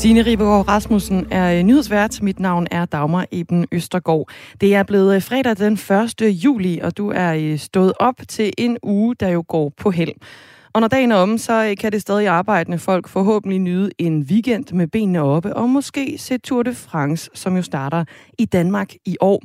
[0.00, 2.22] Signe Ribegaard Rasmussen er øh, nyhedsvært.
[2.22, 4.28] Mit navn er Dagmar Eben Østergaard.
[4.60, 6.44] Det er blevet øh, fredag den 1.
[6.44, 10.12] juli, og du er øh, stået op til en uge, der jo går på held.
[10.72, 14.72] Og når dagen er om, så kan det stadig arbejdende folk forhåbentlig nyde en weekend
[14.72, 18.04] med benene oppe, og måske se Tour de France, som jo starter
[18.38, 19.42] i Danmark i år.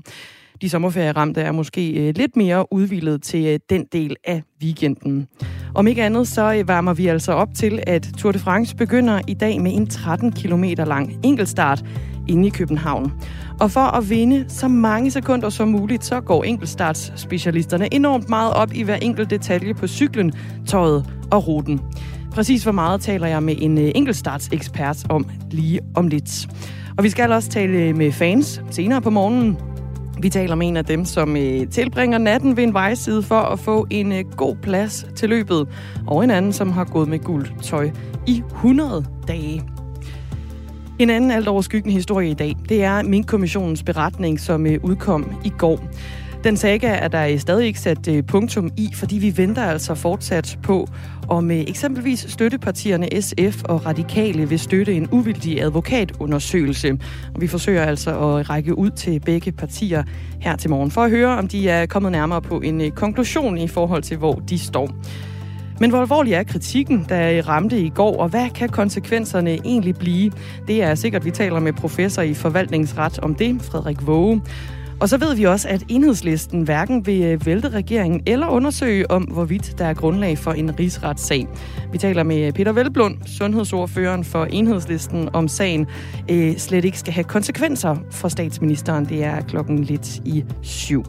[0.61, 5.27] De sommerferieramte er måske øh, lidt mere udvildet til øh, den del af weekenden.
[5.75, 9.21] Om ikke andet, så øh, varmer vi altså op til, at Tour de France begynder
[9.27, 11.85] i dag med en 13 km lang enkeltstart
[12.27, 13.11] inde i København.
[13.59, 18.73] Og for at vinde så mange sekunder som muligt, så går enkeltstartsspecialisterne enormt meget op
[18.73, 20.33] i hver enkelt detalje på cyklen,
[20.67, 21.81] tøjet og ruten.
[22.31, 26.47] Præcis hvor meget taler jeg med en enkeltstartsekspert om lige om lidt.
[26.97, 29.74] Og vi skal også tale med fans senere på morgenen.
[30.19, 33.59] Vi taler med en af dem, som øh, tilbringer natten ved en vejside for at
[33.59, 35.67] få en øh, god plads til løbet,
[36.07, 37.91] og en anden, som har gået med guld tøj
[38.27, 39.63] i 100 dage.
[40.99, 45.49] En anden alt overskyggende historie i dag, det er Mink-kommissionens beretning, som øh, udkom i
[45.57, 45.79] går.
[46.45, 50.59] Den saga er der stadig ikke sat øh, punktum i, fordi vi venter altså fortsat
[50.63, 50.87] på,
[51.27, 56.97] om øh, eksempelvis støttepartierne SF og Radikale vil støtte en uvildig advokatundersøgelse.
[57.35, 60.03] Og vi forsøger altså at række ud til begge partier
[60.39, 63.57] her til morgen for at høre, om de er kommet nærmere på en øh, konklusion
[63.57, 64.89] i forhold til, hvor de står.
[65.79, 70.31] Men hvor alvorlig er kritikken, der ramte i går, og hvad kan konsekvenserne egentlig blive?
[70.67, 74.41] Det er sikkert, vi taler med professor i forvaltningsret om det, Frederik Våge.
[74.99, 79.23] Og så ved vi også, at enhedslisten hverken vil øh, vælte regeringen eller undersøge om,
[79.23, 81.47] hvorvidt der er grundlag for en rigsretssag.
[81.91, 85.87] Vi taler med Peter Velblund, sundhedsordføreren for enhedslisten, om sagen
[86.31, 89.05] øh, slet ikke skal have konsekvenser for statsministeren.
[89.05, 91.03] Det er klokken lidt i syv.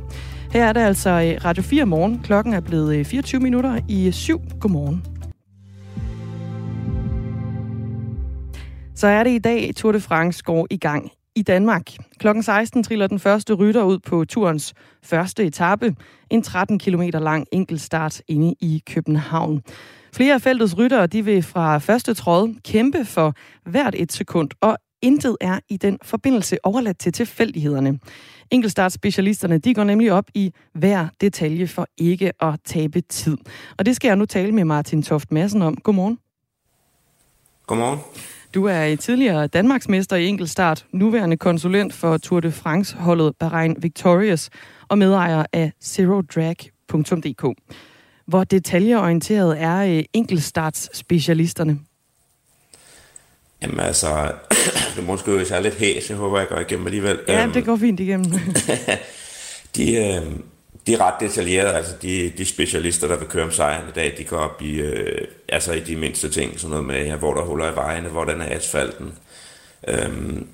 [0.52, 2.20] Her er det altså øh, Radio 4 morgen.
[2.24, 4.40] Klokken er blevet øh, 24 minutter i syv.
[4.60, 5.04] Godmorgen.
[8.94, 11.90] Så er det i dag, Tour de France går i gang i Danmark.
[12.18, 15.96] Klokken 16 triller den første rytter ud på turens første etape.
[16.30, 19.62] En 13 km lang enkeltstart inde i København.
[20.12, 24.78] Flere af feltets ryttere de vil fra første tråd kæmpe for hvert et sekund, og
[25.02, 27.98] intet er i den forbindelse overladt til tilfældighederne.
[28.50, 33.36] Enkeltstartspecialisterne de går nemlig op i hver detalje for ikke at tabe tid.
[33.78, 35.76] Og det skal jeg nu tale med Martin Toft Madsen om.
[35.76, 36.18] Godmorgen.
[37.66, 37.98] Godmorgen.
[38.56, 44.50] Du er tidligere Danmarksmester i enkeltstart, nuværende konsulent for Tour de France-holdet Bahrain Victorious
[44.88, 47.58] og medejer af zerodrag.dk.
[48.26, 51.78] Hvor detaljeorienteret er øh, enkeltstartsspecialisterne?
[53.62, 54.32] Jamen altså,
[54.96, 57.18] du må skrive sig lidt hæs, jeg håber, jeg går igennem alligevel.
[57.28, 58.32] Ja, det går fint igennem.
[59.76, 60.22] de, øh,
[60.86, 64.14] de er ret detaljerede, altså de, de specialister, der vil køre om sejren i dag,
[64.18, 67.34] de går op i, øh, altså i de mindste ting, sådan noget med, ja, hvor
[67.34, 69.12] der huller i vejene, hvordan er asfalten,
[69.88, 70.48] øhm,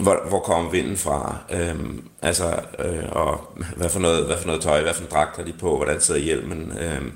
[0.00, 4.62] hvor, hvor kommer vinden fra, øhm, altså, øh, og hvad for, noget, hvad for noget
[4.62, 7.12] tøj, hvad for en dragt har de på, hvordan sidder hjelmen, øhm,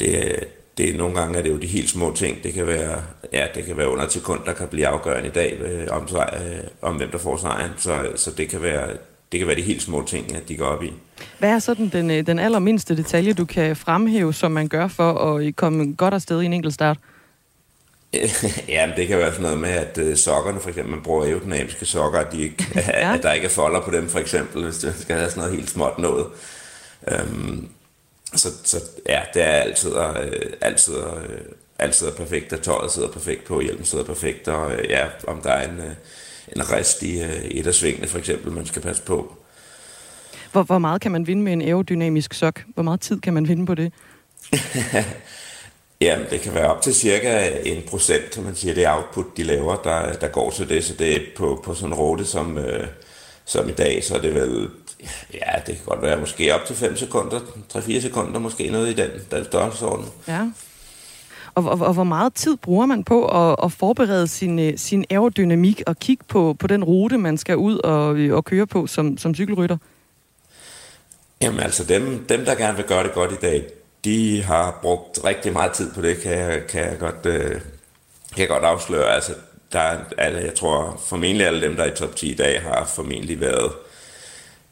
[0.00, 0.44] det,
[0.78, 2.42] det nogle gange er det jo de helt små ting.
[2.42, 3.02] Det kan være,
[3.32, 6.08] ja, det kan være under et sekund, der kan blive afgørende i dag øh, om,
[6.12, 7.70] øh, om hvem der får sejren.
[7.76, 8.88] Så, så det kan være
[9.36, 10.92] det kan være de helt små ting, at de går op i.
[11.38, 15.12] Hvad er sådan den, øh, den allermindste detalje, du kan fremhæve, som man gør for
[15.12, 16.98] at komme godt afsted i en enkelt start?
[18.68, 21.86] ja, det kan være sådan noget med, at uh, sokkerne, for eksempel, man bruger aerodynamiske
[21.86, 23.14] sokker, at, de ikke, ja.
[23.14, 25.56] at der ikke er folder på dem, for eksempel, hvis det skal have sådan noget
[25.56, 26.26] helt småt noget.
[27.30, 27.68] Um,
[28.34, 30.16] så, så ja, det er altid, uh,
[30.60, 31.22] altid, uh,
[31.78, 35.50] altid perfekt, at tøjet sidder perfekt på, hjelmen sidder perfekt, og uh, ja, om der
[35.50, 35.78] er en...
[35.78, 35.92] Uh,
[36.56, 39.36] en rest i uh, et af svingene, for eksempel, man skal passe på.
[40.52, 42.62] Hvor, hvor meget kan man vinde med en aerodynamisk sok?
[42.74, 43.92] Hvor meget tid kan man vinde på det?
[46.00, 49.42] Jamen, det kan være op til cirka en procent, som man siger, det output, de
[49.42, 50.84] laver, der, der går til det.
[50.84, 52.86] Så det er på, på sådan en rute som, øh,
[53.44, 54.68] som i dag, så er det vel,
[55.34, 57.40] ja, det kan godt være måske op til 5 sekunder,
[57.74, 60.06] 3-4 sekunder, måske noget i den, den størrelsesorden.
[60.28, 60.50] Ja.
[61.56, 65.04] Og, og, og hvor meget tid bruger man på at, at forberede sin, øh, sin
[65.10, 69.18] aerodynamik og kigge på, på den rute, man skal ud og, og køre på som,
[69.18, 69.76] som cykelrytter?
[71.42, 73.66] Jamen altså, dem, dem, der gerne vil gøre det godt i dag,
[74.04, 77.50] de har brugt rigtig meget tid på det, kan jeg, kan jeg, godt, øh,
[78.34, 79.14] kan jeg godt afsløre.
[79.14, 79.32] Altså,
[79.72, 82.62] der er, alle, jeg tror formentlig alle dem, der er i top 10 i dag,
[82.62, 83.72] har formentlig været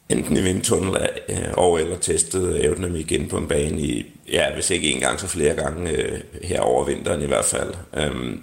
[0.09, 4.71] enten i vindtunnel øh, og eller testet aerodynamik ind på en bane i, ja, hvis
[4.71, 7.75] ikke en gang, så flere gange øh, her over vinteren i hvert fald.
[7.97, 8.43] Øhm,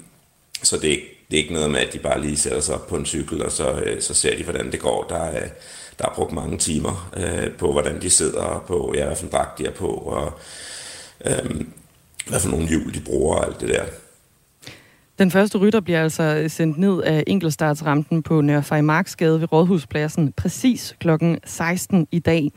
[0.63, 0.97] så det er,
[1.31, 3.45] det er ikke noget med, at de bare lige sætter sig op på en cykel,
[3.45, 5.03] og så, øh, så ser de, hvordan det går.
[5.03, 5.49] Der er,
[5.99, 9.31] der er brugt mange timer øh, på, hvordan de sidder, på ja, hvad for en
[9.31, 10.39] dragt de er på, og
[11.25, 11.61] øh,
[12.27, 13.85] hvad for nogle hjul de bruger og alt det der.
[15.21, 20.31] Den første rytter bliver altså øh, sendt ned af enkeltstartsrampen på Nørre Marksgade ved Rådhuspladsen
[20.37, 21.09] præcis kl.
[21.45, 22.51] 16 i dag.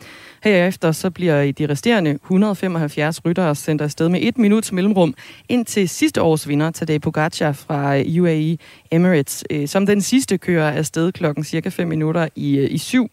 [0.44, 5.14] Herefter så bliver de resterende 175 ryttere sendt afsted med et minuts mellemrum
[5.48, 8.56] ind til sidste års vinder, Tadej Pogacar fra øh, UAE
[8.90, 13.08] Emirates, øh, som den sidste kører afsted klokken cirka 5 minutter i, i syv.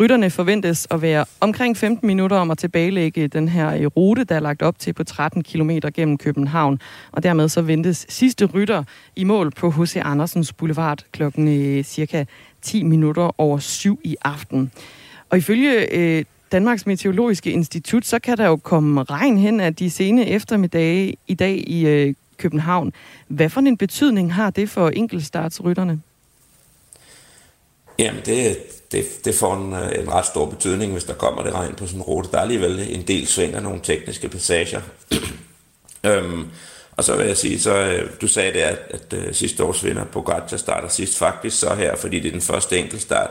[0.00, 4.34] Rytterne forventes at være omkring 15 minutter om at tilbagelægge den her øh, rute, der
[4.34, 6.80] er lagt op til på 13 km gennem København.
[7.12, 8.84] Og dermed så ventes sidste rytter
[9.16, 9.96] i mål på H.C.
[10.04, 12.24] Andersens Boulevard klokken øh, cirka
[12.62, 14.72] 10 minutter over syv i aften.
[15.30, 19.90] Og ifølge øh, Danmarks Meteorologiske Institut, så kan der jo komme regn hen af de
[19.90, 22.92] sene eftermiddage i dag i øh, København.
[23.28, 26.00] Hvad for en betydning har det for enkeltstartsrytterne?
[27.98, 28.56] Jamen, det,
[28.92, 31.86] det, det får en, øh, en ret stor betydning, hvis der kommer det regn på
[31.86, 32.28] sådan en rute.
[32.30, 34.80] Der er alligevel en del sving og nogle tekniske passager.
[36.06, 36.48] øhm,
[36.98, 39.84] og så vil jeg sige, så øh, du sagde det, at, at, at sidste års
[39.84, 43.30] vinder på starter sidst faktisk så her, fordi det er den første enkeltstart,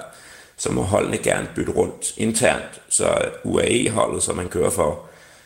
[0.57, 5.05] så må holdene gerne bytte rundt internt, så UAE-holdet, som man kører for,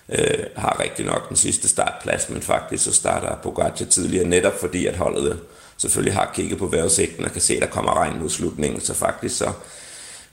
[0.10, 4.86] øh, har rigtig nok den sidste startplads, men faktisk så starter Pogacar tidligere, netop fordi
[4.86, 5.40] at holdet
[5.78, 8.94] selvfølgelig har kigget på vejrudsigten og kan se, at der kommer regn mod slutningen, så
[8.94, 9.52] faktisk så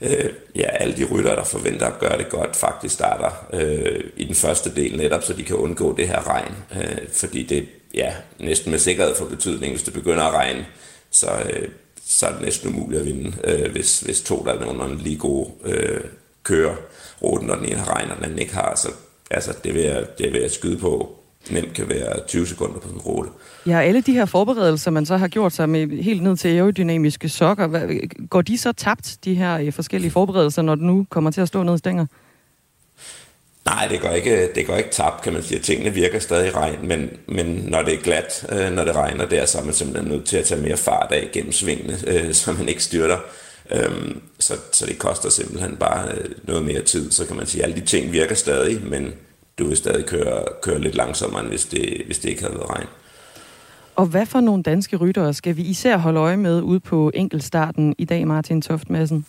[0.01, 4.23] øh, ja, alle de rytter, der forventer at gøre det godt, faktisk starter øh, i
[4.23, 6.53] den første del netop, så de kan undgå det her regn.
[6.75, 10.65] Øh, fordi det ja, næsten med sikkerhed for betydning, hvis det begynder at regne,
[11.11, 11.69] så, øh,
[12.05, 15.17] så er det næsten umuligt at vinde, øh, hvis, hvis to, der er nogen lige
[15.17, 16.01] gode, øh,
[16.43, 16.75] kører
[17.21, 18.75] ruten, når den ene har regn, og den anden ikke har.
[18.75, 18.89] Så
[19.31, 21.18] altså, det, vil jeg, det vil jeg skyde på
[21.49, 23.29] nemt kan være 20 sekunder på en rute.
[23.65, 27.29] Ja, alle de her forberedelser, man så har gjort sig med helt ned til aerodynamiske
[27.29, 27.97] sokker,
[28.29, 31.47] går de så tabt, de her øh, forskellige forberedelser, når du nu kommer til at
[31.47, 32.05] stå ned i stænger?
[33.65, 35.59] Nej, det går ikke, det går ikke tabt, kan man sige.
[35.59, 39.25] Tingene virker stadig i regn, men, men når det er glat, øh, når det regner
[39.25, 42.33] der, så er man simpelthen nødt til at tage mere fart af gennem svingene, øh,
[42.39, 43.17] så man ikke styrter.
[43.71, 47.11] Øhm, så, så det koster simpelthen bare øh, noget mere tid.
[47.11, 49.13] Så kan man sige, at alle de ting virker stadig, men
[49.59, 52.69] du vil stadig køre, køre lidt langsommere, end hvis det, hvis det ikke havde været
[52.69, 52.87] regn.
[53.95, 57.95] Og hvad for nogle danske ryttere skal vi især holde øje med ude på enkeltstarten
[57.97, 59.25] i dag, Martin Toft Madsen?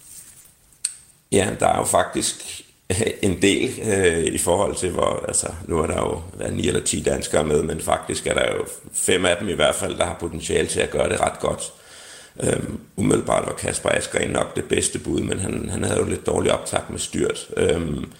[1.32, 2.64] Ja, der er jo faktisk
[3.22, 6.80] en del øh, i forhold til, hvor, altså, nu er der jo hvad, 9 eller
[6.80, 10.04] 10 danskere med, men faktisk er der jo fem af dem i hvert fald, der
[10.04, 11.72] har potentiale til at gøre det ret godt.
[12.42, 16.26] Øhm, umiddelbart var Kasper Askren nok det bedste bud, men han, han havde jo lidt
[16.26, 17.48] dårlig optag med styrt.
[17.56, 18.12] Øhm,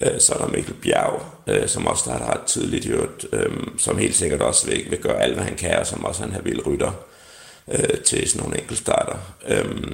[0.00, 3.98] øh, så er der Mikkel Bjerg, øh, som også starter ret tidligt, jo, øh, som
[3.98, 6.40] helt sikkert også vil, vil gøre alt, hvad han kan, og som også han har
[6.40, 6.92] vil rytter
[7.68, 9.16] øh, til sådan nogle enkeltstarter.
[9.48, 9.92] Øh,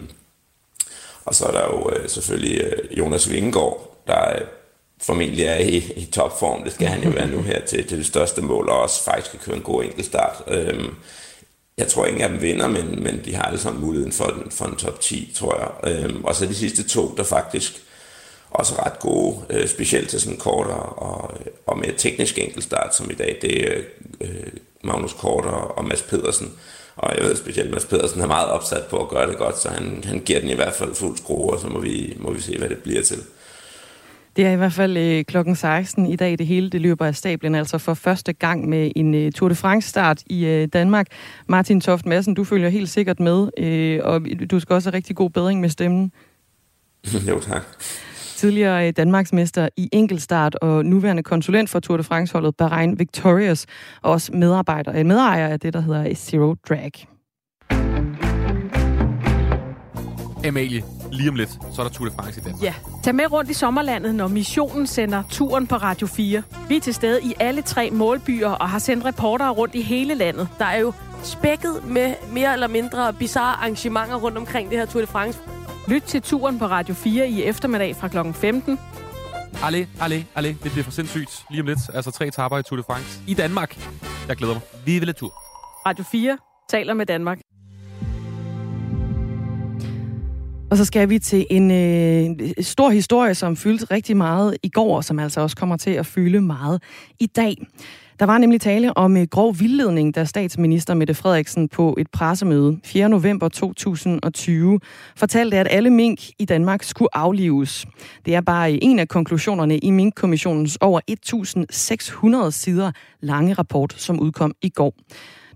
[1.25, 4.41] og så er der jo øh, selvfølgelig øh, Jonas Vingegaard, der øh,
[5.03, 6.65] formentlig er i, i topform.
[6.65, 9.31] Det skal han jo være nu her til, til det største mål, og også faktisk
[9.31, 10.43] kan køre en god enkeltstart.
[10.47, 10.85] Øh,
[11.79, 14.65] jeg tror ingen at dem vinder, men, men de har alle sammen muligheden for, for
[14.65, 15.93] en top 10, tror jeg.
[15.93, 17.83] Øhm, og så de sidste to, der faktisk
[18.51, 23.15] også ret gode, øh, specielt til sådan kortere og, og mere teknisk enkeltstart, som i
[23.15, 23.81] dag, det er
[24.21, 24.47] øh,
[24.85, 26.53] Magnus Korter og Mads Pedersen.
[26.97, 29.69] Og jeg ved specielt, Mads Pedersen er meget opsat på at gøre det godt, så
[29.69, 32.41] han, han giver den i hvert fald fuld skrue, og så må vi, må vi
[32.41, 33.19] se, hvad det bliver til.
[34.37, 36.39] Det er i hvert fald øh, klokken 16 i dag.
[36.39, 39.55] Det hele det løber af stablen, altså for første gang med en øh, Tour de
[39.55, 41.07] France-start i øh, Danmark.
[41.49, 44.21] Martin Toft Madsen, du følger helt sikkert med, øh, og
[44.51, 46.13] du skal også have rigtig god bedring med stemmen.
[47.29, 47.65] jo, tak
[48.41, 53.67] tidligere øh, Danmarksmester i enkeltstart og nuværende konsulent for Tour de France-holdet Bahrain Victorious,
[54.03, 56.93] og også medarbejder, en medejer af det, der hedder Zero Drag.
[60.49, 60.83] Amalie,
[61.13, 62.63] lige om lidt, så er der Tour de France i Danmark.
[62.63, 66.43] Ja, tag med rundt i sommerlandet, når missionen sender turen på Radio 4.
[66.69, 70.15] Vi er til stede i alle tre målbyer og har sendt reportere rundt i hele
[70.15, 70.49] landet.
[70.59, 70.93] Der er jo
[71.23, 75.41] spækket med mere eller mindre bizarre arrangementer rundt omkring det her Tour de France.
[75.91, 78.33] Lyt til turen på Radio 4 i eftermiddag fra kl.
[78.33, 78.79] 15.
[79.63, 80.49] Alle, alle, alle.
[80.63, 81.79] Det bliver for sindssygt lige om lidt.
[81.95, 83.89] Altså tre etaper i Tour de France i Danmark.
[84.29, 84.63] Jeg glæder mig.
[84.87, 85.33] Vi vil tur.
[85.87, 87.39] Radio 4 taler med Danmark.
[90.71, 94.97] Og så skal vi til en øh, stor historie, som fyldte rigtig meget i går,
[94.97, 96.83] og som altså også kommer til at fylde meget
[97.21, 97.57] i dag.
[98.21, 102.81] Der var nemlig tale om øh, grov vildledning, da statsminister Mette Frederiksen på et pressemøde
[102.85, 103.09] 4.
[103.09, 104.81] november 2020
[105.17, 107.87] fortalte, at alle mink i Danmark skulle aflives.
[108.27, 111.01] Det er bare øh, en af konklusionerne i Mink-kommissionens over
[112.47, 114.95] 1.600 sider lange rapport, som udkom i går.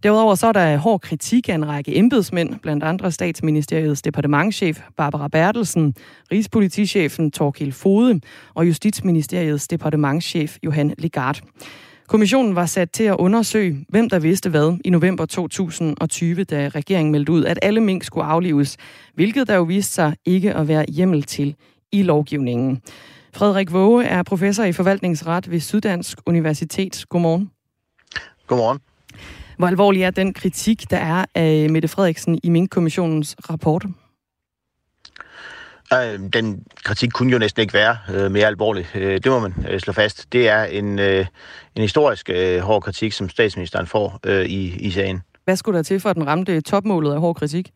[0.02, 5.28] Derudover så er der hård kritik af en række embedsmænd, blandt andre statsministeriets departementchef Barbara
[5.28, 5.94] Bertelsen,
[6.32, 8.20] rigspolitichefen Torkild Fode
[8.54, 11.40] og justitsministeriets departementchef Johan Legard.
[12.06, 17.12] Kommissionen var sat til at undersøge, hvem der vidste hvad i november 2020, da regeringen
[17.12, 18.76] meldte ud, at alle mink skulle aflives,
[19.14, 21.54] hvilket der jo viste sig ikke at være hjemmel til
[21.92, 22.82] i lovgivningen.
[23.34, 27.04] Frederik Våge er professor i forvaltningsret ved Syddansk Universitet.
[27.08, 27.50] Godmorgen.
[28.46, 28.78] Godmorgen.
[29.58, 33.86] Hvor alvorlig er den kritik, der er af Mette Frederiksen i Mink-kommissionens rapport?
[35.92, 38.86] Øh, den kritik kunne jo næsten ikke være øh, mere alvorlig.
[38.94, 40.32] Øh, det må man øh, slå fast.
[40.32, 41.26] Det er en, øh,
[41.76, 45.22] en historisk øh, hård kritik, som statsministeren får øh, i, i sagen.
[45.44, 47.72] Hvad skulle der til for, at den ramte topmålet af hård kritik?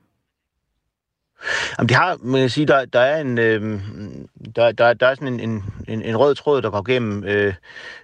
[1.78, 3.80] Jamen, de har, man kan sige, der, der er en, øh,
[4.56, 7.54] der, der, der er sådan en, en, en rød tråd, der går gennem øh,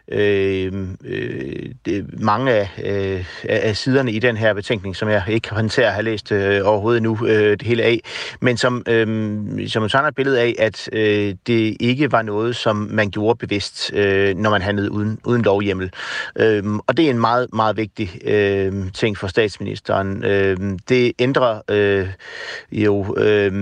[0.08, 0.72] øh,
[1.04, 5.56] øh, det, mange af, øh, af siderne i den her betænkning, som jeg ikke kan
[5.56, 8.00] håndtere at have læst øh, overhovedet nu øh, det hele af,
[8.40, 12.76] men som, øh, som tegner et billede af, at øh, det ikke var noget, som
[12.76, 15.90] man gjorde bevidst, øh, når man handlede uden, uden lovhjemmel.
[16.38, 20.24] Øh, og det er en meget, meget vigtig øh, ting for statsministeren.
[20.24, 20.56] Øh,
[20.88, 22.08] det ændrer øh,
[22.72, 23.52] jo, øh,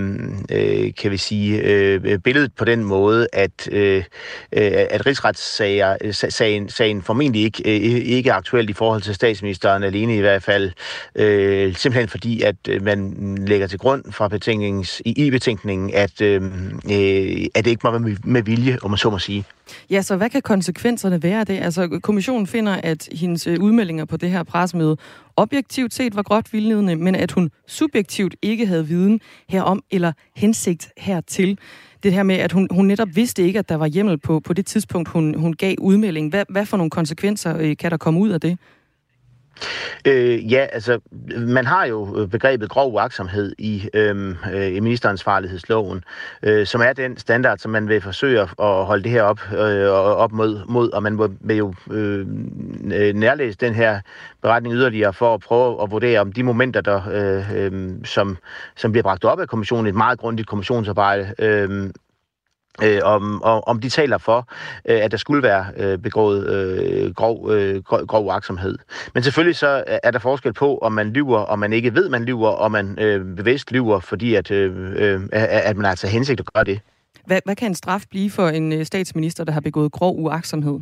[0.51, 4.03] øh, kan vi sige, øh, billedet på den måde, at, øh, øh
[4.89, 10.15] at rigsretssager øh, sagen, sagen formentlig ikke, øh, ikke aktuelt i forhold til statsministeren alene
[10.15, 10.71] i hvert fald,
[11.15, 16.21] øh, simpelthen fordi, at øh, man lægger til grund fra betænkningens, i, i betænkningen, at,
[16.21, 16.41] øh,
[16.91, 19.45] øh at det ikke må være med vilje, om man så må sige.
[19.89, 21.59] Ja, så hvad kan konsekvenserne være af det?
[21.61, 24.97] Altså, kommissionen finder, at hendes udmeldinger på det her pressemøde
[25.37, 30.89] objektivt set var gråt vildledende, men at hun subjektivt ikke havde viden herom eller hensigt
[30.97, 31.57] hertil
[32.03, 34.53] det her med, at hun, hun netop vidste ikke, at der var hjemmel på, på
[34.53, 36.29] det tidspunkt, hun, hun gav udmelding.
[36.29, 38.57] Hvad, hvad for nogle konsekvenser øh, kan der komme ud af det?
[40.07, 40.99] Øh, ja, altså,
[41.37, 46.03] man har jo øh, begrebet grov uaksomhed i, øhm, øh, i ministeransvarlighedsloven,
[46.43, 49.89] øh, som er den standard, som man vil forsøge at holde det her op, øh,
[49.91, 52.27] op mod, mod, og man vil jo øh,
[52.93, 54.01] øh, nærlæse den her
[54.41, 58.37] beretning yderligere for at prøve at vurdere, om de momenter, der, øh, øh, som,
[58.75, 61.89] som bliver bragt op af kommissionen, et meget grundigt kommissionsarbejde, øh,
[62.81, 64.47] øh, om, om om de taler for,
[64.85, 68.77] øh, at der skulle være øh, begået øh, grov, øh, grov, grov uaksomhed.
[69.13, 72.23] Men selvfølgelig så er der forskel på, om man lyver, og man ikke ved, man
[72.23, 76.45] lyver, og man øh, bevidst lyver, fordi at, øh, øh, at man altså hensigt at
[76.53, 76.79] gøre det.
[77.25, 80.79] Hvad, hvad kan en straf blive for en øh, statsminister, der har begået grov uaksomhed?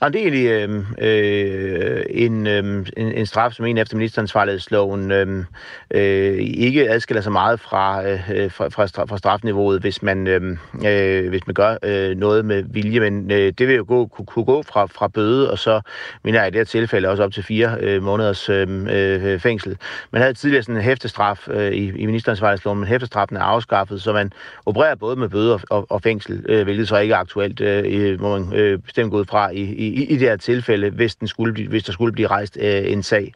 [0.00, 5.10] Og det er egentlig øh, øh, en, øh, en, en straf, som en efter ministeransvarlighedsloven
[5.10, 5.44] øh,
[5.90, 10.56] øh, ikke adskiller sig meget fra, øh, fra, fra, fra strafniveauet, hvis man, øh,
[10.86, 13.00] øh, hvis man gør øh, noget med vilje.
[13.00, 15.80] Men øh, det vil jo gå, kunne, kunne gå fra, fra bøde, og så
[16.24, 19.76] mener jeg i det her tilfælde også op til fire øh, måneders øh, øh, fængsel.
[20.10, 24.12] Man havde tidligere sådan en hæftestraf øh, i, i ministeransvarlighedsloven, men hæftestraffen er afskaffet, så
[24.12, 24.32] man
[24.66, 28.20] opererer både med bøde og, og, og fængsel, øh, hvilket så ikke er aktuelt, øh,
[28.20, 31.28] må man øh, bestemt gå ud fra i, i, i det her tilfælde, hvis, den
[31.28, 33.32] skulle blive, hvis der skulle blive rejst øh, en sag.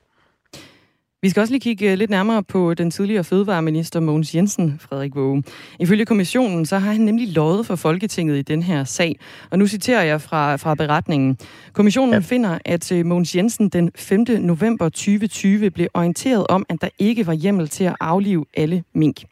[1.22, 5.14] Vi skal også lige kigge øh, lidt nærmere på den tidligere fødevareminister Mogens Jensen, Frederik
[5.14, 5.42] Våge.
[5.80, 9.18] Ifølge kommissionen, så har han nemlig lovet for Folketinget i den her sag.
[9.50, 11.38] Og nu citerer jeg fra, fra beretningen.
[11.72, 12.18] Kommissionen ja.
[12.18, 14.25] finder, at øh, Mogens Jensen den 5.
[14.40, 19.25] november 2020 blev orienteret om, at der ikke var hjemmel til at aflive alle mink.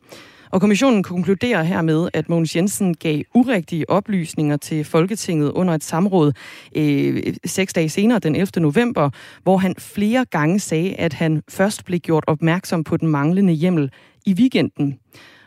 [0.55, 6.33] Og kommissionen konkluderer hermed, at Mogens Jensen gav urigtige oplysninger til Folketinget under et samråd
[6.77, 8.63] øh, seks dage senere, den 11.
[8.63, 9.11] november,
[9.43, 13.91] hvor han flere gange sagde, at han først blev gjort opmærksom på den manglende hjemmel
[14.27, 14.99] i weekenden.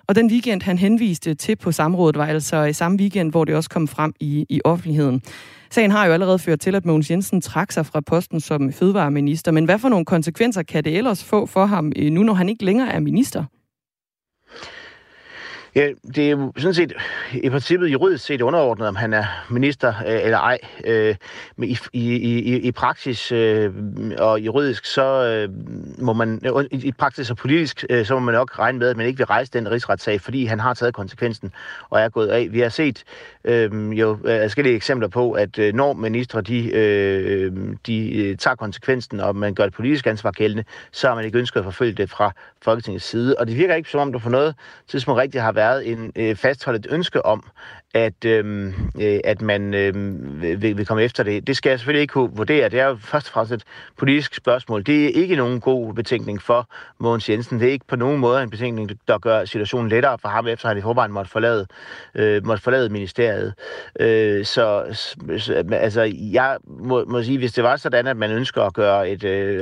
[0.07, 3.55] Og den weekend, han henviste til på samrådet, var altså i samme weekend, hvor det
[3.55, 5.21] også kom frem i, i offentligheden.
[5.69, 9.51] Sagen har jo allerede ført til, at Mogens Jensen trak sig fra posten som fødevareminister.
[9.51, 12.49] Men hvad for nogle konsekvenser kan det ellers få for ham, øh, nu når han
[12.49, 13.43] ikke længere er minister?
[15.77, 16.93] Ja, det er jo sådan set
[17.33, 20.57] i princippet juridisk set underordnet, om han er minister øh, eller ej.
[20.85, 21.15] Øh,
[21.55, 23.73] men i, i, i, i praksis øh,
[24.17, 25.49] og juridisk, så øh,
[26.01, 28.97] må man, øh, i praksis og politisk, øh, så må man nok regne med, at
[28.97, 31.51] man ikke vil rejse den rigsretssag, fordi han har taget konsekvensen
[31.89, 32.47] og er gået af.
[32.51, 33.03] Vi har set
[33.43, 37.51] øh, jo øh, forskellige eksempler på, at øh, når ministre de, øh,
[37.87, 41.37] de øh, tager konsekvensen, og man gør det politisk ansvar gældende, så har man ikke
[41.39, 42.31] ønsket at forfølge det fra
[42.61, 43.35] Folketingets side.
[43.39, 44.55] Og det virker ikke, som om der på noget
[44.87, 47.43] tidspunkt rigtigt har været en øh, fastholdet ønske om,
[47.97, 49.93] at, øhm, øh, at man øh,
[50.61, 51.47] vil, vil komme efter det.
[51.47, 52.69] Det skal jeg selvfølgelig ikke kunne vurdere.
[52.69, 53.63] Det er jo først og fremmest et
[53.97, 54.85] politisk spørgsmål.
[54.85, 57.59] Det er ikke nogen god betænkning for Mogens Jensen.
[57.59, 60.67] Det er ikke på nogen måde en betænkning, der gør situationen lettere for ham, efter
[60.67, 61.67] han i forvejen måtte forlade,
[62.15, 63.53] øh, måtte forlade ministeriet.
[63.99, 64.85] Øh, så,
[65.37, 66.01] så altså,
[66.31, 69.61] jeg må, må sige, hvis det var sådan, at man ønsker at gøre et, øh,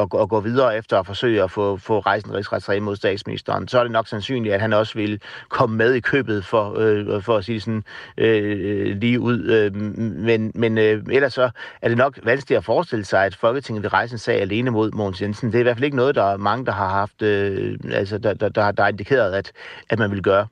[0.00, 3.78] at, at gå videre efter at forsøge at få, få rejsen rigsretssag mod statsministeren, så
[3.78, 7.22] er det nok sandsynligt, at han også vil vil komme med i købet, for, øh,
[7.22, 7.84] for at sige det sådan
[8.18, 9.44] øh, lige ud.
[9.44, 11.50] Øh, men men øh, ellers så
[11.82, 14.90] er det nok vanskeligt at forestille sig, at Folketinget vil rejse en sag alene mod
[14.90, 15.48] Mogens Jensen.
[15.48, 18.18] Det er i hvert fald ikke noget, der er mange, der har haft, øh, altså
[18.18, 19.52] der, der, der, der har indikeret, at,
[19.90, 20.46] at man vil gøre.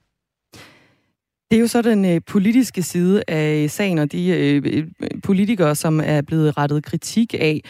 [1.50, 4.86] Det er jo så den øh, politiske side af sagen, og de øh,
[5.22, 7.60] politikere, som er blevet rettet kritik af.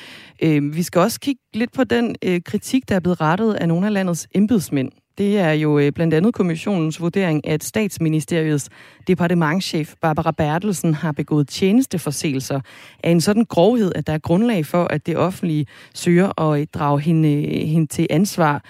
[0.43, 3.69] Øh, vi skal også kigge lidt på den øh, kritik, der er blevet rettet af
[3.69, 4.93] nogle af landets embedsmænd.
[5.19, 8.69] Det er jo øh, blandt andet kommissionens vurdering, at statsministeriets
[9.07, 12.61] departementschef Barbara Bertelsen har begået tjenesteforseelser
[13.05, 16.67] af en sådan grovhed, at der er grundlag for, at det offentlige søger at øh,
[16.75, 18.65] drage hende, øh, hende til ansvar.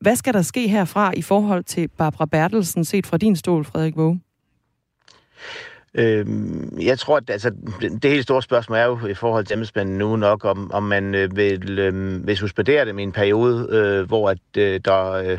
[0.00, 3.96] Hvad skal der ske herfra i forhold til Barbara Bertelsen, set fra din stol, Frederik
[3.96, 4.20] Våge?
[5.98, 7.50] Øhm, jeg tror, at altså,
[8.02, 11.14] det helt store spørgsmål er jo i forhold til embedsmændene nu nok, om, om man
[11.14, 15.38] øh, vil, øh, vil suspendere dem i en periode, øh, hvor at, øh, der øh,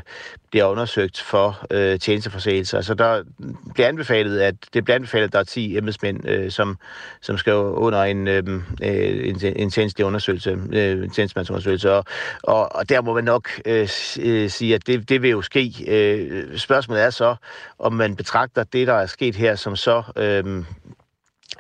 [0.52, 2.82] bliver undersøgt for øh, tjenesteforseelser.
[2.82, 3.24] Så der
[3.74, 6.78] bliver anbefalet, at det bliver anbefalet, at der er 10 embedsmænd, øh, som,
[7.22, 11.92] som skal under en, øhm, øh, en, en tjenestelig undersøgelse, øh, en tjenestemandsundersøgelse.
[11.94, 12.04] Og,
[12.44, 15.74] og, og der må man nok øh, øh, sige, at det, det vil jo ske.
[15.88, 17.36] Øh, spørgsmålet er så,
[17.80, 20.66] om man betragter det, der er sket her, som så øh, Øhm,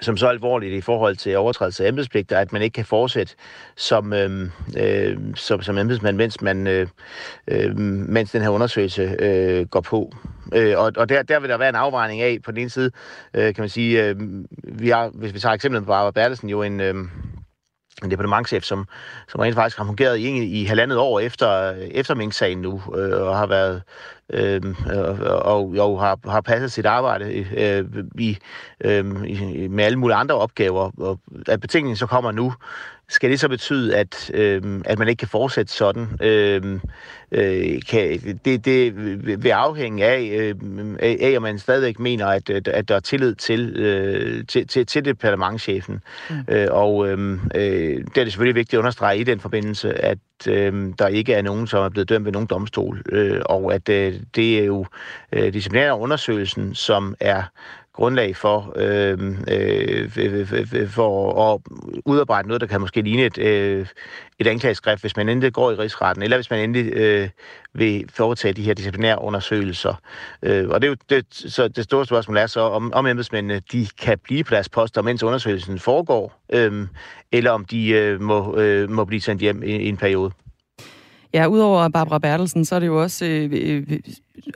[0.01, 3.33] som så alvorligt i forhold til overtrædelse af embedspligter, at man ikke kan fortsætte
[3.75, 6.87] som, øh, øh, som, som embedsmand, mens, man, øh,
[7.47, 10.11] øh, mens den her undersøgelse øh, går på.
[10.53, 12.91] Øh, og og der, der vil der være en afvejning af, på den ene side,
[13.33, 14.15] øh, kan man sige, øh,
[14.63, 16.79] vi har, hvis vi tager eksemplet på Barbara Bertelsen, jo en...
[16.81, 16.95] Øh,
[18.03, 18.87] en departementchef, som,
[19.27, 23.37] som rent faktisk har fungeret i, i halvandet år efter, efter Mink-sagen nu, øh, og
[23.37, 23.81] har været
[24.33, 24.61] øh,
[25.25, 27.85] og, og har, har passet sit arbejde øh,
[28.19, 28.37] i,
[28.81, 30.91] øh, i, med alle mulige andre opgaver.
[31.01, 32.53] Og at betingningen så kommer nu,
[33.09, 36.07] skal det så betyde, at, øh, at man ikke kan fortsætte sådan?
[36.21, 36.79] Øh,
[37.31, 38.95] øh, kan, det, det
[39.43, 40.55] vil afhænge af, øh,
[40.99, 45.05] af, om man stadigvæk mener, at, at der er tillid til, øh, til, til, til
[45.05, 46.01] departementchefen.
[46.29, 46.35] Mm.
[46.49, 47.17] Øh, og øh,
[47.55, 51.41] det er det selvfølgelig vigtigt at understrege i den forbindelse, at øh, der ikke er
[51.41, 54.85] nogen, som er blevet dømt ved nogen domstol, øh, og at øh, det er jo
[55.31, 57.43] øh, disciplinærundersøgelsen, som er
[57.97, 61.61] grundlag for, øh, øh, for at
[62.05, 63.85] udarbejde noget, der kan måske ligne et, øh,
[64.39, 67.29] et anklageskrift, hvis man endelig går i rigsretten, eller hvis man endelig øh, Øh,
[67.73, 70.01] vil foretage de her disciplinære undersøgelser.
[70.43, 73.61] Øh, og det er jo det, så det store spørgsmål er så, om, om embedsmændene
[73.71, 76.87] de kan blive på deres poster, mens undersøgelsen foregår, øh,
[77.31, 80.31] eller om de øh, må, øh, må blive sendt hjem i, i en periode.
[81.37, 83.99] Ja, udover Barbara Bertelsen, så er det jo også øh, øh, øh,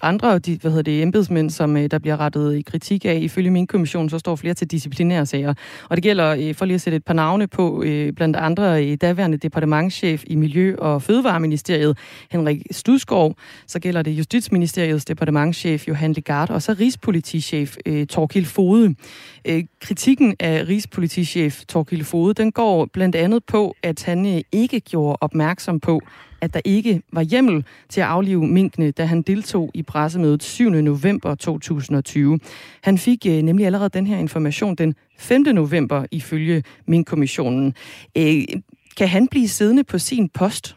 [0.02, 3.20] andre de, hvad hedder det, embedsmænd, som øh, der bliver rettet i kritik af.
[3.22, 5.54] Ifølge min kommission, så står flere til disciplinære sager.
[5.90, 8.86] Og det gælder, øh, for lige at sætte et par navne på, øh, blandt andre
[8.86, 11.98] øh, daværende departementschef i Miljø- og Fødevareministeriet,
[12.32, 13.36] Henrik Studskov.
[13.68, 18.96] Så gælder det Justitsministeriets departementschef Johan Legard, og så Rigspolitichef øh, Torkild Fode.
[19.48, 24.80] Øh, kritikken af Rigspolitichef Torkild Fode, den går blandt andet på, at han øh, ikke
[24.80, 26.02] gjorde opmærksom på,
[26.42, 30.70] at der ikke var hjemmel til at aflive minkene, da han deltog i pressemødet 7.
[30.70, 32.40] november 2020.
[32.82, 35.42] Han fik øh, nemlig allerede den her information den 5.
[35.42, 37.74] november ifølge Mink-kommissionen.
[38.18, 38.44] Øh,
[38.98, 40.76] kan han blive siddende på sin post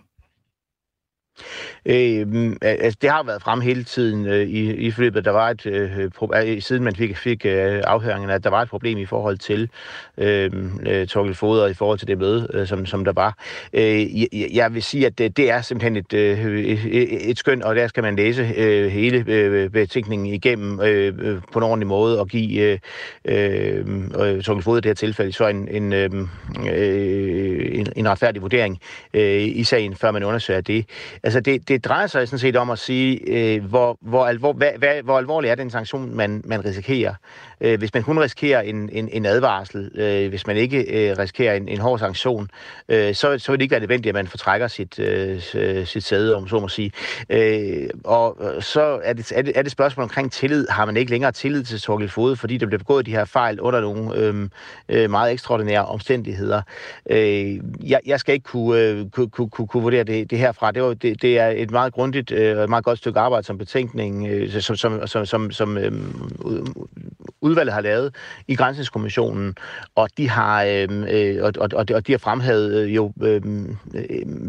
[1.87, 5.25] Øh, altså, det har været frem hele tiden øh, i, i forløbet.
[5.25, 8.62] Der var et, øh, pro- øh, siden man fik, fik øh, afhøringen, at der var
[8.62, 9.68] et problem i forhold til
[10.18, 13.38] øhm, øh, øh, Torkel Foder, i forhold til det møde, øh, som, som der var.
[13.73, 17.62] Øh, jeg, jeg vil sige, at det, det er simpelthen et, øh, et, et skøn,
[17.62, 21.87] og der skal man læse øh, hele øh, betænkningen igennem øh, øh på en ordentlig
[21.87, 22.79] måde og give
[23.25, 23.85] øh,
[24.18, 26.11] øh, Torkel Foder i det her tilfælde så en, en, øh,
[27.79, 28.79] en, en retfærdig vurdering
[29.14, 30.87] øh, i sagen, før man undersøger det.
[31.24, 34.70] Altså, det, det drejer sig sådan set om at sige, øh, hvor, hvor, alvor, hvad,
[34.78, 37.14] hvad, hvor alvorlig er den sanktion, man, man risikerer.
[37.60, 41.54] Øh, hvis man kun risikerer en, en, en advarsel, øh, hvis man ikke øh, risikerer
[41.54, 42.50] en, en hård sanktion,
[42.88, 45.40] øh, så, så vil det ikke være nødvendigt, at man fortrækker sit, øh,
[45.87, 46.92] sit sæde, om så må sige.
[47.30, 50.66] Øh, og øh, så er det, er, det, er det spørgsmål omkring tillid.
[50.68, 53.60] Har man ikke længere tillid til Torgild Fode, fordi der bliver begået de her fejl
[53.60, 54.48] under nogle øh,
[54.88, 56.62] øh, meget ekstraordinære omstændigheder?
[57.10, 60.70] Øh, jeg, jeg skal ikke kunne, øh, kunne, kunne, kunne, kunne vurdere det, det herfra.
[60.70, 63.46] Det, var, det, det er et meget grundigt øh, og øh, meget godt stykke arbejde
[63.46, 65.92] som betænkning, øh, som, som, som, som, som øh,
[67.40, 68.14] udvalget har lavet
[68.48, 69.55] i Grænsningskommissionen,
[69.94, 74.05] og de har, øhm, øh, og, og, og de har fremhævet øh, jo, øhm, øh,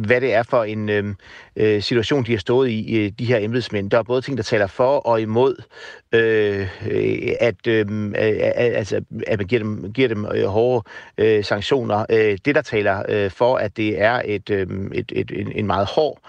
[0.05, 1.15] hvad det er for en øhm,
[1.55, 3.91] øh, situation, de har stået i, øh, de her embedsmænd.
[3.91, 5.55] Der er både ting, der taler for og imod,
[6.11, 6.67] øh,
[7.39, 8.11] at, øh,
[8.55, 12.05] altså, at man giver dem, giver dem hårde øh, sanktioner.
[12.45, 16.19] Det, der taler øh, for, at det er et, øh, et, et, en meget hård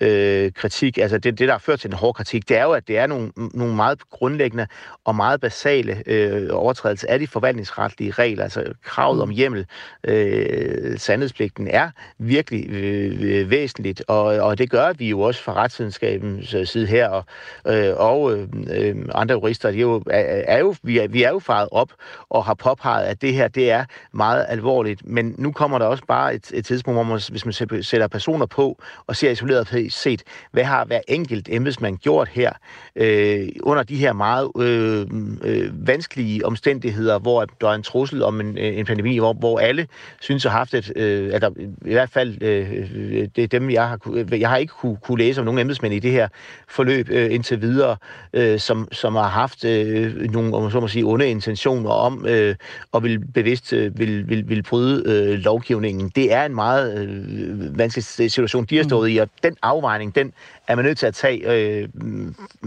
[0.00, 2.72] øh, kritik, altså det, det, der har ført til en hård kritik, det er jo,
[2.72, 4.66] at det er nogle, nogle meget grundlæggende
[5.04, 9.66] og meget basale øh, overtrædelser af de forvaltningsretlige regler, altså kravet om hjemmel,
[10.04, 16.56] øh, sandhedspligten er virkelig øh, væsentligt, og, og det gør vi jo også fra retsvidenskabens
[16.64, 17.24] side her, og,
[17.66, 18.32] øh, og
[18.70, 21.68] øh, andre jurister, de er jo, er, er jo, vi, er, vi er jo faret
[21.72, 21.92] op
[22.30, 26.04] og har påpeget, at det her, det er meget alvorligt, men nu kommer der også
[26.08, 30.22] bare et, et tidspunkt, hvor man, hvis man sætter personer på og ser isoleret set,
[30.52, 32.52] hvad har hver enkelt embedsmand gjort her
[32.96, 35.06] øh, under de her meget øh,
[35.42, 39.86] øh, vanskelige omstændigheder, hvor der er en trussel om en, en pandemi, hvor, hvor alle
[40.20, 41.50] synes at have haft et, øh, eller
[41.86, 45.40] i hvert fald øh, det er dem, jeg har, jeg har ikke kunne, kunne læse
[45.40, 46.28] om nogen embedsmænd i det her
[46.68, 47.96] forløb øh, indtil videre,
[48.32, 52.54] øh, som, som har haft øh, nogle, om så må sige, onde intentioner om øh,
[52.92, 56.12] og vil bevidst øh, vil, vil, vil bryde øh, lovgivningen.
[56.16, 58.88] Det er en meget øh, vanskelig situation, de har mm.
[58.88, 60.32] stået i, og den afvejning, den
[60.68, 61.88] er man nødt til at tage, øh,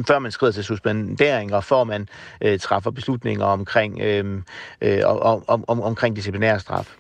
[0.08, 2.08] før man skrider til suspendering, og før man
[2.42, 4.42] øh, træffer beslutninger omkring, øh,
[4.82, 6.96] øh, om, om, om, omkring disciplinær straf.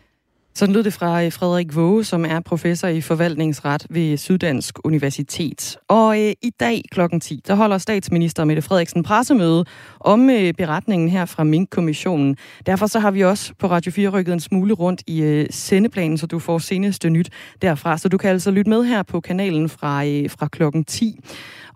[0.60, 5.78] Sådan lød det fra øh, Frederik Våge, som er professor i forvaltningsret ved Syddansk Universitet.
[5.88, 7.00] Og øh, i dag kl.
[7.22, 9.66] 10, der holder statsminister Mette Frederiksen pressemøde
[10.00, 12.38] om øh, beretningen her fra Mink-kommissionen.
[12.66, 16.18] Derfor så har vi også på Radio 4 rykket en smule rundt i øh, sendeplanen,
[16.18, 17.30] så du får seneste nyt
[17.62, 17.98] derfra.
[17.98, 21.20] Så du kan altså lytte med her på kanalen fra, øh, fra klokken 10.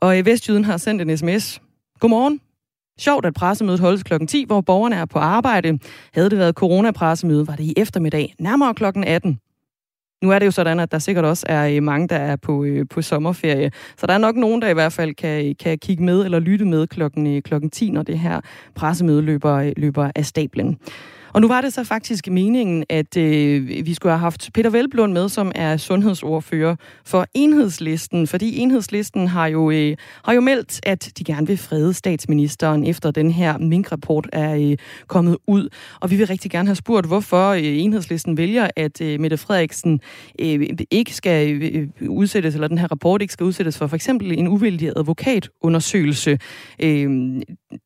[0.02, 1.62] Og øh, Vestjyden har sendt en sms.
[2.00, 2.39] Godmorgen.
[3.00, 5.80] Sjovt, at pressemødet holdes klokken 10, hvor borgerne er på arbejde.
[6.14, 9.40] Havde det været coronapressemøde, var det i eftermiddag, nærmere klokken 18.
[10.24, 12.64] Nu er det jo sådan, at der sikkert også er øh, mange, der er på,
[12.64, 13.72] øh, på sommerferie.
[13.98, 16.66] Så der er nok nogen, der i hvert fald kan, kan kigge med eller lytte
[16.66, 18.42] med klokken, øh, klokken 10, når det her
[18.76, 20.78] pressemøde løber, øh, løber af stablen.
[21.34, 25.13] Og nu var det så faktisk meningen, at øh, vi skulle have haft Peter Velblund
[25.13, 31.12] med, som er sundhedsordfører for enhedslisten, fordi enhedslisten har jo, øh, har jo meldt, at
[31.17, 35.69] de gerne vil frede statsministeren, efter den her minkrapport er øh, kommet ud.
[36.00, 40.00] Og vi vil rigtig gerne have spurgt, hvorfor øh, enhedslisten vælger, at øh, Mette Frederiksen
[40.39, 44.39] øh, ikke skal øh, udsættes, eller den her rapport ikke skal udsættes for for eksempel
[44.39, 46.39] en uvildig advokatundersøgelse.
[46.80, 47.41] Øh,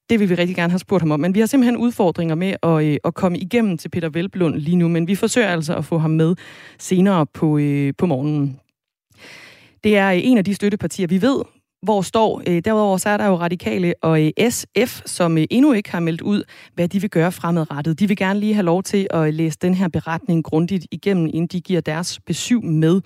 [0.09, 2.53] det vil vi rigtig gerne have spurgt ham om, men vi har simpelthen udfordringer med
[2.63, 5.85] at, øh, at komme igennem til Peter Velblund lige nu, men vi forsøger altså at
[5.85, 6.35] få ham med
[6.79, 8.59] senere på, øh, på morgenen.
[9.83, 11.41] Det er øh, en af de støttepartier, vi ved,
[11.81, 12.41] hvor står.
[12.47, 16.21] Øh, derudover så er der jo radikale og øh, SF, som endnu ikke har meldt
[16.21, 17.99] ud, hvad de vil gøre fremadrettet.
[17.99, 21.47] De vil gerne lige have lov til at læse den her beretning grundigt igennem, inden
[21.47, 23.01] de giver deres besøg med.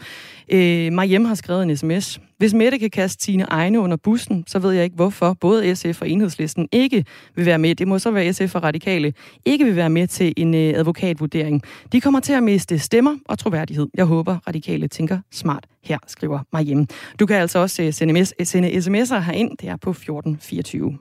[0.49, 2.19] Øh, Mariem har skrevet en sms.
[2.41, 6.01] Hvis Mette kan kaste sine egne under bussen, så ved jeg ikke, hvorfor både SF
[6.01, 7.75] og Enhedslisten ikke vil være med.
[7.75, 9.13] Det må så være SF og Radikale.
[9.45, 11.61] Ikke vil være med til en øh, advokatvurdering.
[11.91, 13.87] De kommer til at miste stemmer og troværdighed.
[13.93, 16.87] Jeg håber, Radikale tænker smart her, skriver Mariem.
[17.19, 19.57] Du kan altså også øh, sende, sende sms'er herind.
[19.57, 20.97] Det er på 1424.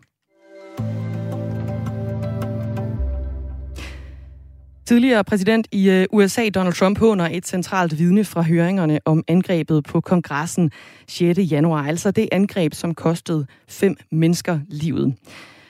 [4.90, 9.84] Tidligere præsident i øh, USA, Donald Trump, håner et centralt vidne fra høringerne om angrebet
[9.84, 10.70] på kongressen
[11.08, 11.38] 6.
[11.38, 11.86] januar.
[11.86, 15.14] Altså det angreb, som kostede fem mennesker livet.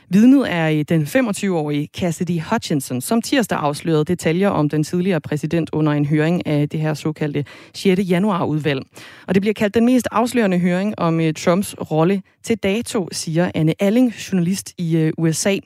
[0.08, 5.70] Vidnet er øh, den 25-årige Cassidy Hutchinson, som tirsdag afslørede detaljer om den tidligere præsident
[5.72, 8.00] under en høring af det her såkaldte 6.
[8.10, 8.82] januar-udvalg.
[9.26, 13.50] Og det bliver kaldt den mest afslørende høring om øh, Trumps rolle til dato, siger
[13.54, 15.56] Anne Alling, journalist i USA.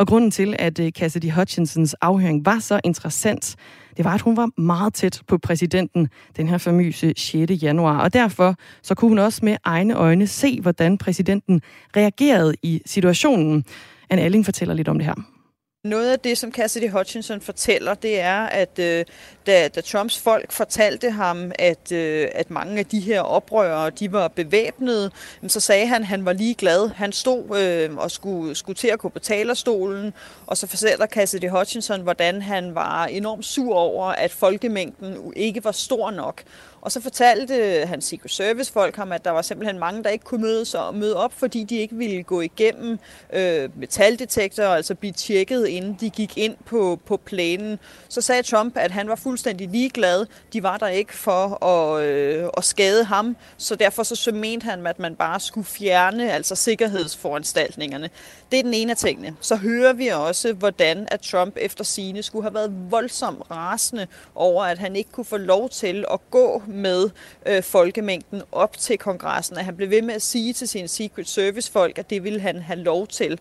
[0.00, 3.56] Og grunden til, at øh, Cassidy Hutchinsons afhøring var så interessant,
[3.96, 7.62] det var, at hun var meget tæt på præsidenten den her famøse 6.
[7.62, 7.98] januar.
[7.98, 11.62] Og derfor så kunne hun også med egne øjne se, hvordan præsidenten
[11.96, 13.64] reagerede i situationen.
[14.10, 15.39] Anne Alling fortæller lidt om det her.
[15.84, 19.04] Noget af det, som Cassidy Hutchinson fortæller, det er, at øh,
[19.46, 24.12] da, da Trumps folk fortalte ham, at, øh, at mange af de her oprørere, de
[24.12, 25.10] var bevæbnede,
[25.48, 26.88] så sagde han, at han var lige glad.
[26.88, 30.12] Han stod øh, og skulle, skulle til at gå på talerstolen,
[30.46, 35.72] og så fortæller Cassidy Hutchinson, hvordan han var enormt sur over, at folkemængden ikke var
[35.72, 36.42] stor nok.
[36.82, 40.24] Og så fortalte hans Secret Service folk ham, at der var simpelthen mange, der ikke
[40.24, 42.98] kunne møde, sig, møde op, fordi de ikke ville gå igennem
[43.32, 47.78] øh, metaldetektorer, altså blive tjekket, inden de gik ind på, på planen.
[48.08, 50.26] Så sagde Trump, at han var fuldstændig ligeglad.
[50.52, 54.64] De var der ikke for at, øh, at skade ham, så derfor så, så mente
[54.64, 58.10] han, at man bare skulle fjerne altså sikkerhedsforanstaltningerne.
[58.52, 59.36] Det er den ene af tingene.
[59.40, 64.64] Så hører vi også, hvordan at Trump efter sine skulle have været voldsomt rasende over,
[64.64, 67.10] at han ikke kunne få lov til at gå med
[67.46, 71.28] øh, folkemængden op til kongressen, at han blev ved med at sige til sine Secret
[71.28, 73.32] Service-folk, at det ville han have lov til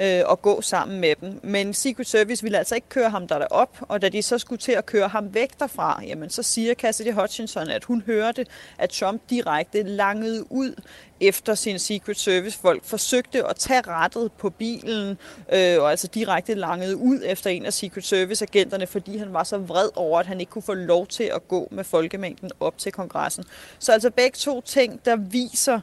[0.00, 1.40] øh, at gå sammen med dem.
[1.42, 4.72] Men Secret Service ville altså ikke køre ham derop, og da de så skulle til
[4.72, 8.46] at køre ham væk derfra, jamen så siger Cassidy Hutchinson, at hun hørte,
[8.78, 10.74] at Trump direkte langede ud
[11.20, 15.18] efter sin Secret Service-folk forsøgte at tage rettet på bilen,
[15.52, 19.58] øh, og altså direkte langede ud efter en af Secret Service-agenterne, fordi han var så
[19.58, 22.92] vred over, at han ikke kunne få lov til at gå med folkemængden op til
[22.92, 23.44] kongressen.
[23.78, 25.80] Så altså begge to ting, der viser, øh,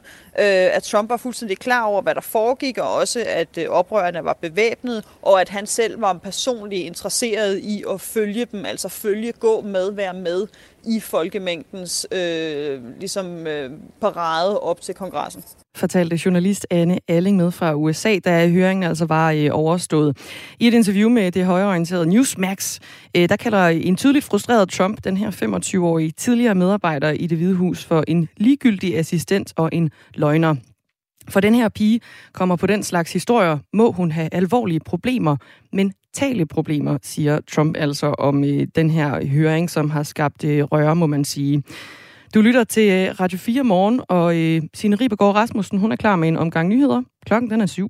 [0.76, 4.38] at Trump var fuldstændig klar over, hvad der foregik, og også at øh, oprørerne var
[4.40, 9.60] bevæbnet, og at han selv var personligt interesseret i at følge dem, altså følge, gå
[9.60, 10.46] med, være med
[10.86, 13.70] i folkemængdens øh, ligesom, øh,
[14.00, 15.44] parade op til kongressen.
[15.76, 20.16] Fortalte journalist Anne Alling med fra USA, da høringen altså var øh, overstået.
[20.60, 22.80] I et interview med det højreorienterede Newsmax,
[23.16, 27.54] øh, der kalder en tydeligt frustreret Trump, den her 25-årige tidligere medarbejder i det hvide
[27.54, 30.54] hus, for en ligegyldig assistent og en løgner.
[31.28, 32.00] For den her pige
[32.32, 35.36] kommer på den slags historier, må hun have alvorlige problemer,
[35.72, 40.96] mentale problemer, siger Trump altså om øh, den her høring, som har skabt øh, røre,
[40.96, 41.62] må man sige.
[42.34, 46.16] Du lytter til øh, Radio 4 morgen, og øh, Signe Ribegaard Rasmussen, hun er klar
[46.16, 47.02] med en omgang nyheder.
[47.26, 47.88] Klokken den er syv.